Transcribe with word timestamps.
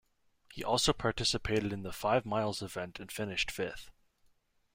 He 0.51 0.63
also 0.63 0.93
participated 0.93 1.71
in 1.71 1.83
the 1.83 1.91
five 1.93 2.25
miles 2.25 2.63
event 2.63 2.99
and 2.99 3.11
finished 3.11 3.51
fifth. 3.51 3.91